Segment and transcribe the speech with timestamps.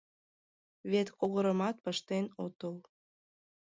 [0.91, 2.75] —Вет когырымат пыштен отыл.